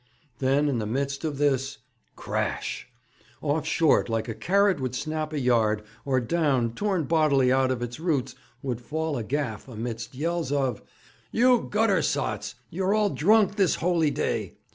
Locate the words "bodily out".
7.03-7.69